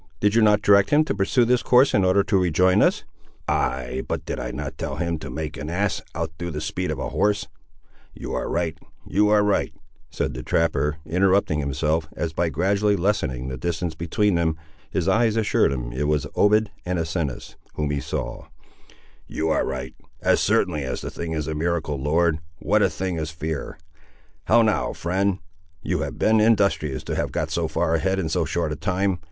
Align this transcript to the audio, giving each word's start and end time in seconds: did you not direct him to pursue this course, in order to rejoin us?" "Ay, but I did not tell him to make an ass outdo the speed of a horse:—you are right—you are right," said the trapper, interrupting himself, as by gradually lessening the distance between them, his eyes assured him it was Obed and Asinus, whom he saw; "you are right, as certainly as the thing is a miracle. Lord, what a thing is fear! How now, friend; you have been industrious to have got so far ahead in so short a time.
did 0.19 0.33
you 0.33 0.41
not 0.41 0.63
direct 0.63 0.89
him 0.89 1.05
to 1.05 1.13
pursue 1.13 1.45
this 1.45 1.61
course, 1.61 1.93
in 1.93 2.03
order 2.03 2.23
to 2.23 2.35
rejoin 2.41 2.81
us?" 2.81 3.03
"Ay, 3.47 4.01
but 4.07 4.21
I 4.31 4.45
did 4.47 4.55
not 4.55 4.75
tell 4.79 4.95
him 4.95 5.19
to 5.19 5.29
make 5.29 5.57
an 5.57 5.69
ass 5.69 6.01
outdo 6.17 6.49
the 6.49 6.59
speed 6.59 6.89
of 6.89 6.97
a 6.97 7.09
horse:—you 7.09 8.33
are 8.33 8.49
right—you 8.49 9.29
are 9.29 9.43
right," 9.43 9.71
said 10.09 10.33
the 10.33 10.41
trapper, 10.41 10.97
interrupting 11.05 11.59
himself, 11.59 12.07
as 12.15 12.33
by 12.33 12.49
gradually 12.49 12.95
lessening 12.95 13.47
the 13.47 13.57
distance 13.59 13.93
between 13.93 14.33
them, 14.33 14.57
his 14.89 15.07
eyes 15.07 15.35
assured 15.35 15.71
him 15.71 15.91
it 15.93 16.07
was 16.07 16.25
Obed 16.35 16.71
and 16.83 16.97
Asinus, 16.97 17.55
whom 17.75 17.91
he 17.91 17.99
saw; 17.99 18.47
"you 19.27 19.49
are 19.49 19.63
right, 19.67 19.93
as 20.19 20.39
certainly 20.39 20.81
as 20.83 21.01
the 21.01 21.11
thing 21.11 21.33
is 21.33 21.45
a 21.47 21.53
miracle. 21.53 22.01
Lord, 22.01 22.39
what 22.57 22.81
a 22.81 22.89
thing 22.89 23.17
is 23.19 23.29
fear! 23.29 23.77
How 24.45 24.63
now, 24.63 24.93
friend; 24.93 25.37
you 25.83 25.99
have 25.99 26.17
been 26.17 26.39
industrious 26.39 27.03
to 27.03 27.15
have 27.15 27.31
got 27.31 27.51
so 27.51 27.67
far 27.67 27.93
ahead 27.93 28.17
in 28.17 28.29
so 28.29 28.45
short 28.45 28.71
a 28.71 28.75
time. 28.75 29.19